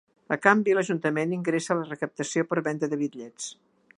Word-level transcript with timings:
A 0.35 0.35
canvi 0.45 0.73
l'Ajuntament 0.77 1.35
ingressa 1.37 1.77
la 1.81 1.85
recaptació 1.91 2.47
per 2.53 2.61
venda 2.71 2.93
de 2.95 3.01
bitllets. 3.05 3.51